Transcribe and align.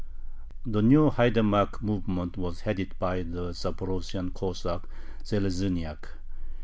The 0.65 0.81
new 0.81 1.11
haidamack 1.11 1.79
movement 1.83 2.35
was 2.35 2.61
headed 2.61 2.97
by 2.97 3.21
the 3.21 3.51
Zaporozhian 3.51 4.33
Cossack 4.33 4.89
Zheleznyak. 5.23 6.07